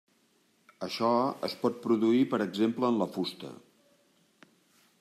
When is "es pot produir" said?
1.47-2.23